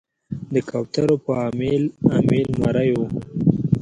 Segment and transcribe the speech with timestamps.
[0.53, 1.83] د کوترو په امیل،
[2.17, 3.01] امیل مریو